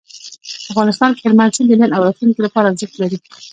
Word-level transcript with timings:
افغانستان 0.71 1.09
کې 1.13 1.21
هلمند 1.23 1.51
سیند 1.55 1.67
د 1.69 1.73
نن 1.81 1.91
او 1.95 2.01
راتلونکي 2.07 2.41
لپاره 2.43 2.65
ارزښت 2.71 2.95
لري. 3.01 3.17